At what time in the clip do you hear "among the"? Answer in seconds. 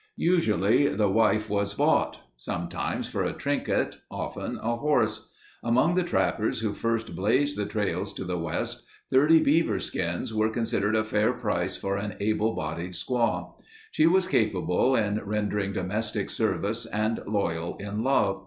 5.63-6.01